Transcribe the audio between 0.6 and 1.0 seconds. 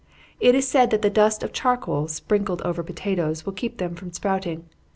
said